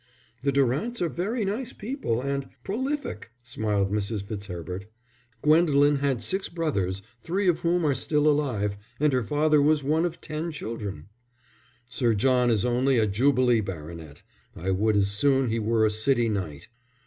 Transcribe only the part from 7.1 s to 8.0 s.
three of whom are